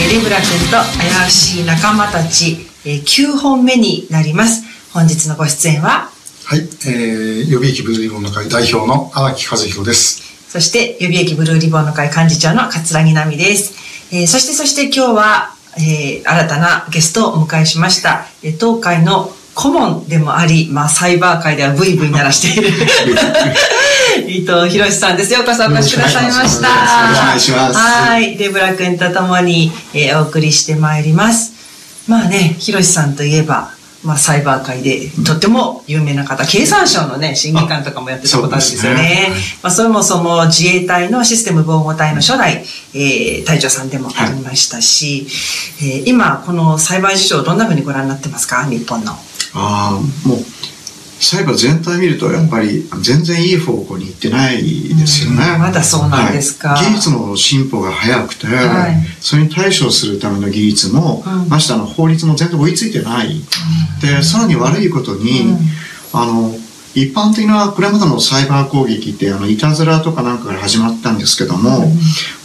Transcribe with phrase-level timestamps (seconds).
[0.00, 4.64] えー、レブラ君と怪しい仲間たち、えー、9本目になります。
[4.94, 6.08] 本日のご出演は？
[6.46, 10.22] はい、えー、予備役ブルーリボンの会代表の荒木和弘です。
[10.48, 13.74] そして予備役ブルーリボンの会幹事長の桂木奈美です、
[14.14, 22.70] えー、そしてそして今日は、えー、新たなゲストをお迎えしました、えー、東海の顧問でもあり、まあ、サイバー界ではブイブイ鳴らしている
[24.26, 25.32] 伊藤博さんです。
[25.32, 26.68] ようこそお越しくださいました。
[26.68, 27.78] よろしくお願いします。
[27.78, 28.36] はい。
[28.36, 31.52] レブラ君と共に、えー、お送りしてまいります。
[32.08, 33.70] まあね、博さんといえば、
[34.04, 39.00] まあ、サイバー界でとっても有名な方、経産省のね、審議官とかもやってたことあるんですよね。
[39.00, 39.28] ね
[39.62, 42.64] まあ、そもそも自衛隊のシステム防護隊の初代、
[42.94, 45.28] えー、隊長さんでもありましたし、
[45.80, 49.12] はい、えー、今、このサイバー事情どんなふうにご覧になってますか、日本の。
[49.12, 49.16] あ
[49.54, 50.44] あ、もう、
[51.22, 55.52] サイバー全体見るとやっぱり全然いい方向に行ってないですよね。
[55.54, 63.28] うん、まだそうなんですか、はい、技術の進歩が早くて、はい、それに対処するための技術も、うん、ましてあの法律も全然追いついてない。
[63.28, 65.56] うん、で、さらに悪いことに、
[66.12, 66.54] あの、
[66.94, 71.84] 一般的なこれまでのサイバー攻撃ってあのいたずらとかなんかから始まったんですけども、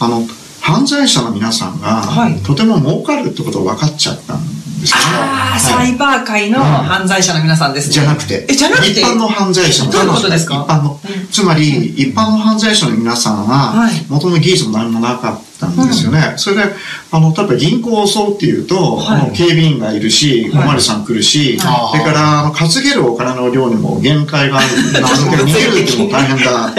[0.00, 0.22] あの
[0.60, 2.02] 犯罪者の皆さんが、
[2.44, 5.04] とても儲かるってことが分かっちゃったんですよね。
[5.04, 7.94] ああ、サイバー界の犯罪者の皆さんですね。
[7.94, 8.46] じゃなくて。
[8.48, 8.90] え、じゃなくて？
[8.90, 10.66] 一般の犯罪者のどういうことですか？
[10.68, 11.00] 一般の。
[11.30, 16.34] つまり、一般の犯罪者の皆さんは、元の技術も何もなかったんですよね。
[16.36, 16.62] それで、
[17.10, 26.72] あの、例えば銀行を襲うっていうと、あの警備員がいるし、おまりさん来るし、それから、あの、担げるお金の量にも限界があるんだけど、逃げるっても大変だ。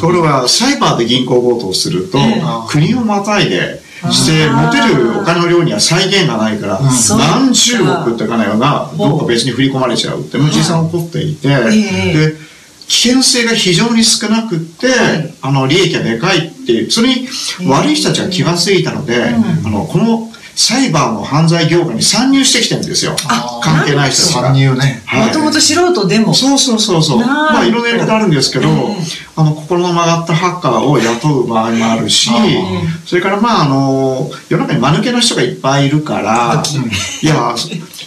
[0.00, 2.18] ところが、サイバーで銀行強盗をすると、
[2.68, 6.80] 国をまたいで、して持てるお金の量には再現がないから、
[7.18, 12.36] 何十億って金がどっか別に振り込まれちゃうって実際起こっていて、で
[12.88, 14.88] 危険性が非常に少なくって、
[15.40, 17.28] あの利益がでかいっていうそれに
[17.68, 23.16] 悪い人たちが気が付いたので、あのこのサイバーの犯罪業界に参入してきてるんですよ。
[23.62, 24.42] 関係ない人たちが。
[24.42, 25.02] 参入ね。
[25.12, 26.34] もともと素人でも。
[26.34, 27.18] そうそうそうそう。
[27.20, 28.68] まあいろんなやり方あるんですけど、
[29.34, 32.30] あの、心の曲がったハッカーを雇う場合もあるし、
[33.06, 36.62] それからまああの、世の中に間抜けな人がいっぱいいるから、
[37.22, 37.54] いや、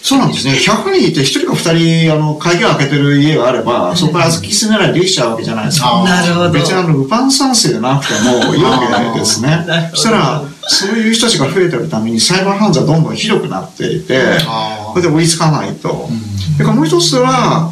[0.04, 0.54] そうなんですね。
[0.54, 6.04] 100人いて1人か2人、あの、鍵を開けてる家があれば、そこから突き進めないできちゃうわけじゃないですか。
[6.06, 6.52] なるほど。
[6.52, 8.80] 別にあの、ウパン賛成でなくてもいいわ
[9.14, 9.66] けですね。
[9.94, 16.10] そしたら、そういう人たちが増えてるために、サイバー犯罪はどんどんひどくなっていて、それで追いつかないと。
[16.54, 17.72] それからもう一つは、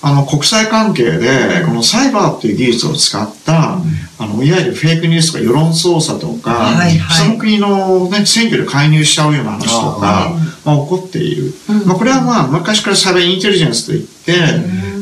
[0.00, 3.78] あの、国際関係で、このサイバーっていう技術を使った、
[4.18, 10.32] あの、いわゆるフェイクニュースとか世論操作とか、はいはい、その国のね、選挙で介入しちゃうような話とか、
[10.64, 11.52] まあ、起こっている。
[11.84, 14.34] まあ、これはまあ、昔からサイバーインテリジェンスといって、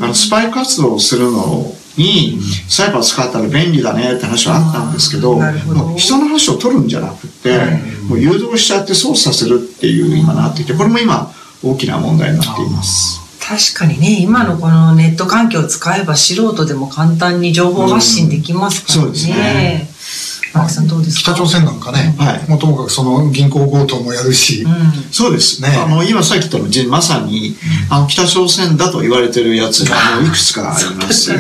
[0.01, 2.39] あの、スパイ活動をするのに、
[2.69, 5.95] サイバー使ったら便利だねって話はあったんですけど、ど。
[5.97, 7.26] 人の話を取るんじゃなくて、
[8.09, 13.21] もう誘導しちゃって操作するっていう今なっていて、これも今、大きな問題になっています。
[13.41, 19.07] 確かにね、今のこのネット環境を使えば素人でも簡単に情報発信できますからね。
[19.07, 19.91] うん、そうですね。
[20.69, 21.35] さんどうですか？
[21.35, 24.73] 北朝鮮なんかね、はい、もともかくその銀行強盗もやるし、うん、
[25.13, 25.69] そうですね。
[25.69, 27.55] あの、今さっき言ったまさに、
[27.91, 31.31] あの、北朝鮮だと言われてるやつが、もういくつかあります。
[31.31, 31.39] は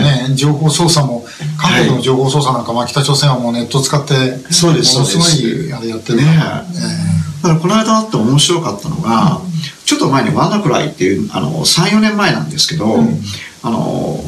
[0.00, 0.02] い。
[0.30, 1.24] ね、情報操作も、
[1.58, 6.24] 韓国の情報操作なんか、まあ北朝鮮はもうネットを使って、そうです、ものすごいあれやってるね。
[7.42, 9.40] だからこの間あって面白かったのが、
[9.84, 13.20] ちょっと前にワンダクライっていう、あの、3、4年前なんですけど、うん、
[13.62, 14.22] あの、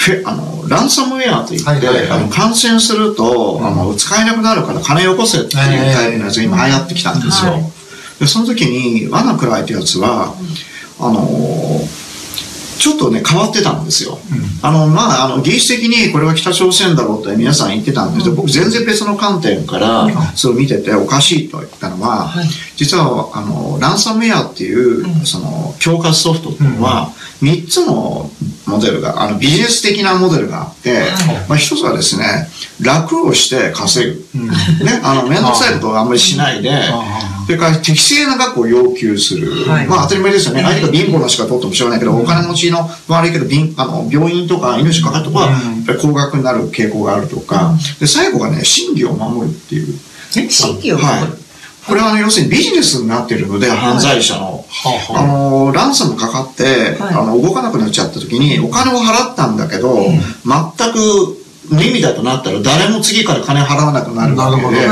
[0.00, 5.52] フェあのランサムウェアといって、はいはいはい、あの感染すると、うん、あの使えなくなるから金よこせっていう
[5.92, 7.52] タイプのやつが今流行ってきたんですよ。
[7.52, 7.62] はい、
[8.18, 10.34] でその時にワナクライってやつは、
[10.98, 11.28] あの
[12.80, 14.18] ちょっとね、変わってたんですよ。
[14.32, 22.46] うん、あの、まあ、あの、技術的にこれは北朝鮮だろうって皆さん言ってたんですけど、うん、僕全然別の観点から、それを見てておかしいと言ったのは、はい、
[22.76, 27.12] 実は、あの、ランサムウェアっていう、うん、その、強化ソフトっていうのは、
[27.42, 28.30] 3つの
[28.66, 32.48] モデルが、あの、ビジネス的なモデルがあって、はい、まあ、一つはですね、
[32.80, 34.24] 楽をして稼ぐ。
[34.84, 36.70] ね、あの、めんどくさいことをあんまりしないで、
[37.50, 39.50] それから適正な額を要求する。
[39.68, 40.62] はい、まあ当たり前ですよね。
[40.62, 41.98] 相手が貧乏なしか取ってもしょうがない。
[41.98, 49.98] けど、お金持ちの悪いけど、あの病院とか命かかるとかは、やっぱり高額になる傾向があるとか、で、最後がね、真偽を守るっていう。
[50.36, 51.32] え真偽を守る、はい。
[51.88, 54.64] これは、ね、要するにビジネスになっているので、犯罪者の。
[55.16, 59.98] あの、ランサムかかって、あの、動かなくなっちゃった時に、お金を払ったんだけど、
[60.44, 61.39] 全く
[61.70, 64.88] 無意味だとなったら誰も次から金払わなくなるわけで、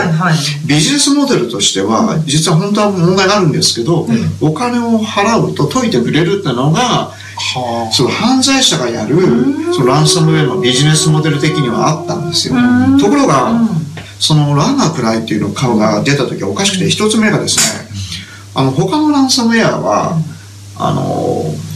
[0.67, 4.07] ビジネスモデルとしては、実は本当は問題があるんですけど、
[4.41, 7.13] お金を払うと解いてくれるってのが、
[7.93, 9.17] その犯罪者がやる
[9.75, 12.55] そのランサムウェイのビジネスモデル的にはあったんですよ。
[13.01, 13.53] ところが、
[14.21, 17.89] そのランナーくらいっていうの顔が出た時はおかしくて、一つ目がですね、
[18.55, 20.17] あの、他のランサムウェアは、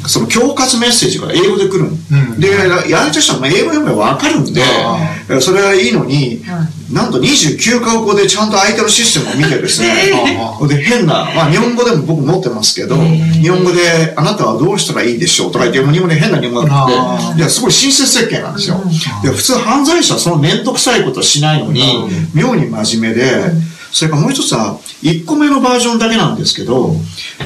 [0.06, 2.50] その恐喝メッセージが英語で来る、うん、で
[2.90, 4.60] やるとしたら英語読めば分かるんで
[5.40, 6.43] それはいいのに、
[6.93, 10.12] なんと29カ国語でちゃんと相手のシステムを見てですね、
[10.69, 12.96] で変な、まあ、日本語でも僕持ってますけど、
[13.40, 18.82] 日本語で「あなたはどうしたらいいでしょう」とか言って日本語で変な日本語があっていやすごい親切設計なんですよ。
[19.25, 21.82] いや普通犯罪者はその面倒くさいことしないのに、
[22.34, 23.72] 妙に真面目で。
[23.93, 26.96] それからもう一つは、1個目のバージョンだけなんですけど、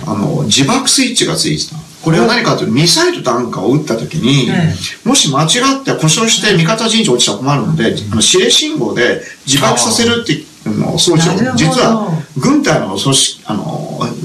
[0.06, 1.76] あの、自爆スイッチがついてた。
[2.06, 4.48] これは何かというと、ミサイル弾かを撃った時に、
[5.04, 13.64] もし間違って故障して味方陣地落ちたら困るので、あの指令信号で自爆させるっていうの装置を、実は軍隊の組織、あの、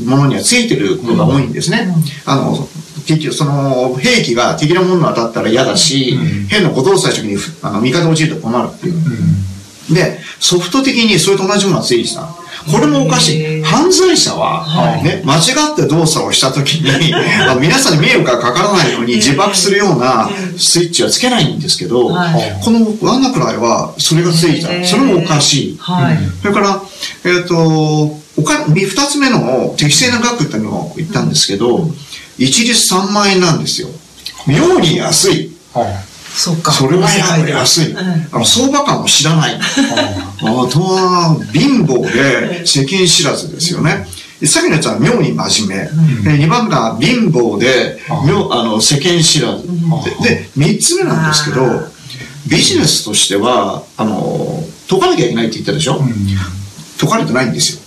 [0.06, 1.92] ものにはついてることが多いんですね。
[2.28, 2.70] あの、
[3.08, 6.20] 結局その兵器が敵のものに当たったら嫌だし、
[6.50, 8.94] 変なことをした時にあの味方落ちると困るっていう。
[9.96, 12.30] で、ソフト的にそれと同じものがついてた。
[12.70, 13.64] これもおかしい。
[13.64, 14.66] 犯罪者は、
[15.04, 17.14] ね、間違って動作をしたときに、
[17.60, 22.16] 皆さんに迷惑がかからないように自爆するようなスイッチはつけないんですけど、こ
[22.72, 24.68] のワンナクライはそれがついた。
[24.86, 25.80] それもおかしい。
[26.42, 26.82] それから、
[27.26, 31.90] えっ、と、おか、二つ目の適正な額っていうのを言ったんですけど、
[32.38, 33.90] 一律3万円なんですよ。
[34.48, 35.52] 妙に安い。
[36.36, 36.72] そうか。
[36.72, 37.96] それは安い。
[38.32, 39.56] あの相場感も知らない。
[39.56, 39.60] あ
[40.42, 44.08] とは、貧乏で世間知らずですよね。
[44.46, 45.90] さっきのやつは妙に真面
[46.24, 46.38] 目。
[46.38, 49.68] 二番目が貧乏で、妙あの世間知らず。
[50.24, 51.62] で、三つ目なんですけど、
[52.48, 56.02] ビジネスとしては、あの、解かなきゃいけないって言ったでしょ、
[57.00, 57.82] 解かれてないんですよ。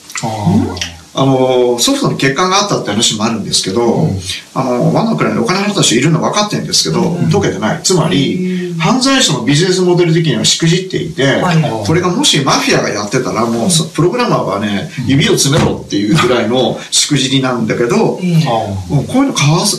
[1.17, 4.19] あの、ソフトの欠陥があったって話もあるんですけど、うん、
[4.55, 7.83] あの、ワンのくらいにお金払った人いるの分かってるんですけど、うん、解けてない。
[7.85, 11.41] つまり、犯罪者のビジネスモデル的にはしくじっていて、
[11.87, 19.35] これがもしマフィアがやってたら、もう、プログラマーはね、指を詰めろっていうぐらいのしくじりなんだけど、こういうの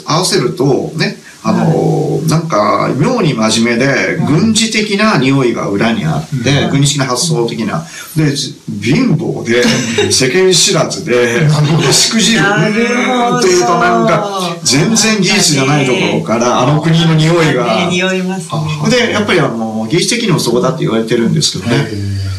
[0.07, 1.17] 合わせると、ね、
[1.47, 7.85] あの、なんか、妙に真面目で、軍事的な匂いが裏にあって、軍事的な発想的な。
[8.15, 8.33] で、
[8.81, 9.63] 貧乏で、
[10.11, 11.47] 世間知らずで、
[11.91, 12.41] しくじる。
[12.41, 17.87] っていうとなんか、全然技術じゃないところから、あの国の匂いが。
[17.89, 18.49] 匂います
[18.89, 21.87] で、やっぱりあの、技術的にもそこだって言われてるんですけどね。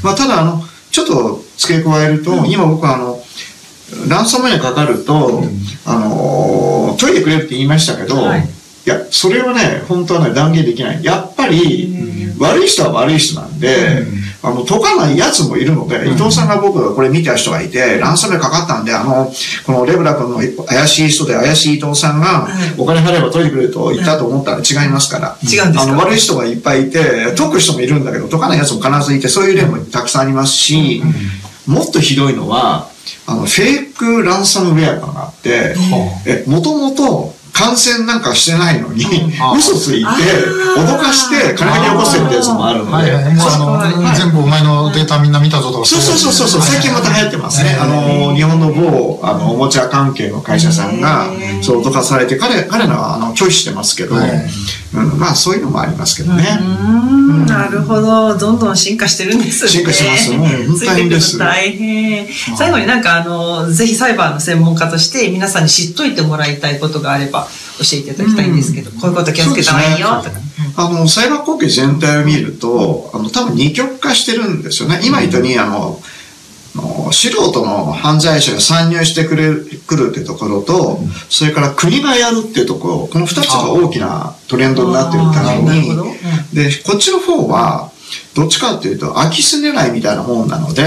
[0.02, 3.22] まあ、ただ、あの、ちょっと付け加えると、今僕はあの、
[4.08, 5.42] ランサムにかかると、
[5.84, 8.42] あの、解いてくれるって言いましたけど、い。
[8.86, 11.04] や、それはね、本当はね、断言できない。
[11.04, 11.94] やっぱり、
[12.38, 14.04] 悪い人は悪い人なんで、
[14.42, 19.32] あの、解かない奴もいるので、伊藤さんが僕がこれ見た人がいて、ランサムかかったんで、あの、
[19.64, 22.48] このレブラ君の怪しい人で怪しい伊藤さんが、
[22.78, 25.36] お金払えば取りてくれると言ったと思ったら違いますから。
[25.42, 31.02] 違うんですあの、悪い人がいっぱいいて、解く人もいるんだけど、解かない奴も必ずいて、そういう例もたくさんありますし、
[31.66, 32.88] もっとひどいのは、
[33.26, 35.74] あの、フェイクランサムウェアがあって、
[36.26, 39.04] え、もともと、感染なんかしてないのに、
[39.56, 40.06] 嘘ついて、
[40.76, 43.12] 脅かして金だけ起こしてるってやつもあるので。
[44.14, 45.86] 全部お前のデータみんな見たぞとか。
[45.86, 47.78] そうそうそうそう、最近また流行ってますね。
[47.80, 51.28] あの、日本の某、あの、おもちゃ関係の会社さんが、
[51.62, 56.58] そう脅かされて、彼、彼らは、あの、拒否してますけど、うん、まあそういうのもありますけどね。
[57.46, 58.36] なるほど。
[58.36, 59.70] どんどん進化してるんですね。
[59.70, 60.32] 進化します。
[60.32, 60.48] もう
[60.84, 61.38] 大変です。
[61.38, 62.26] 大変。
[62.56, 67.45] 最後になんかあの、ぜひサイバーの専門家として皆さんに知っといてもらいたいことがあれば
[67.78, 70.08] 教えていただきたいんですけど、こういうこと気をつけた方がいいよ。
[70.22, 70.36] とか。
[70.76, 75.00] あの、サイバー攻撃全体を見ると、あの、多分二極化してるんですよね。
[75.04, 76.00] 今言ったように、あの、
[77.12, 85.96] 素人の犯罪者が参入してくれるくるっていうところと、それから国がやるっていうところ、この二つが大きなトレンドになってるために、
[86.52, 87.90] で、こっちの方は、
[88.34, 90.84] どっちかっていうと、空き巣狙いみたいなもんなので、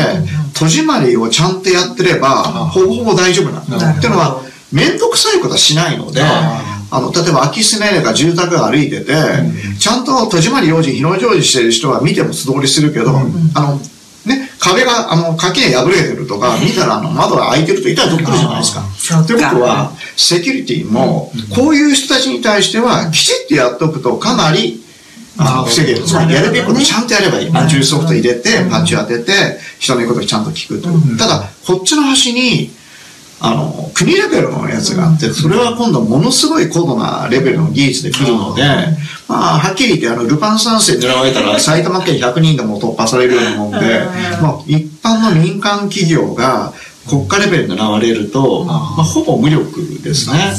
[0.54, 3.92] 戸締まりをちゃんとやってれば、ほぼほぼ大丈夫なんだ。
[3.92, 4.42] っていうのは、
[4.72, 6.22] 面倒くさいことはしないので、
[6.92, 9.14] あの、例えば空き巣狙いが住宅が歩いてて、
[9.80, 13.12] ちゃんと戸締まり用心、日の表示してる人は見ても素通りするけど、
[13.54, 13.80] あの、
[14.26, 18.84] ね、壁が、あの、垣根破れてるとか、見たらあの窓が開いてると痛いとくるじゃないですか。
[19.24, 24.84] ということは、セキュリティも、こういう人たちに対しては、きちっとやっておくとかなり、
[25.38, 26.04] あ防げる。
[26.04, 27.52] つまりやるべきことちゃんとやればいい。
[27.54, 29.32] アンチューソフト入れて、パッチ当てて、
[29.80, 30.90] 人の言うことをちゃんと聞くと。
[31.18, 32.72] ただ、こっちの端に、
[33.42, 38.64] あの、国レベルのやつがあって、それは今度ものすごい高度なレベルの技術で来るので、
[39.28, 43.78] まあ、はっきり言って、あの、ルパン三世狙われたら埼玉県100人でも突破されるようなもんで、
[44.42, 46.74] まあ、一般の民間企業が
[47.08, 50.52] 国家レベルで狙われると、まあ、ほぼ無力ですね。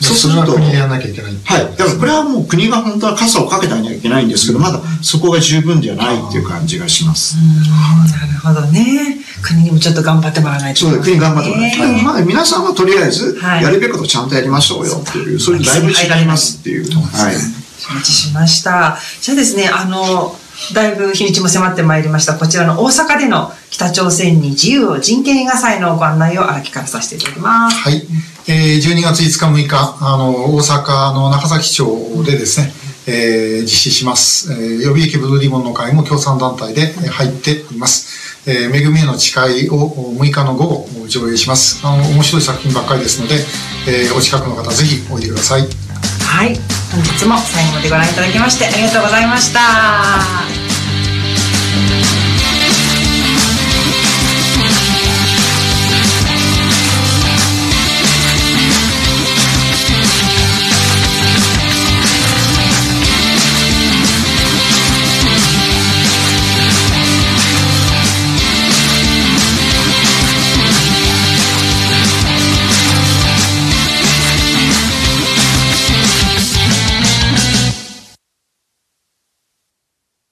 [0.00, 0.54] そうすると。
[0.54, 1.32] 国でやらなきゃいけない。
[1.44, 1.76] はい。
[1.76, 7.36] だからこれはもう国が本当は傘をかけたにはいけないんですけど、まだそこが十分ではないっていう感じがします。
[7.36, 9.18] なるほどね。
[9.42, 11.78] 国にもちょっと頑張ってもらわないと、そう国頑張ってもらわないと。
[11.78, 16.90] でもまあ皆さんはとりあえず、やるべきことちゃんとやりましょうよっていう、それだいぶ違いますっていう。
[16.92, 17.34] はい。
[17.78, 18.98] 承知しました。
[19.20, 20.38] じゃあですね、あの、
[20.72, 22.34] だいぶ日にちも迫ってまいりました。
[22.34, 27.76] こちらの大阪での北朝鮮に自由を人権映画祭のご案内を荒木からさせていただきます。
[27.76, 28.06] はい。
[28.46, 32.72] えー、12月5日6日、あの、大阪の中崎町でですね、
[33.06, 34.52] えー、実施します。
[34.52, 38.34] えー、予備役ブルーリボンの会も共産団体で入っています。
[38.46, 41.80] えー、恵みへの誓いを6日の午後上映します。
[41.86, 43.36] あの、面白い作品ばっかりですので、
[43.88, 45.62] えー、お近くの方ぜひおいでください。
[45.62, 46.54] はい。
[46.92, 50.63] 本日も最後までご覧いただきましてありがとうございました。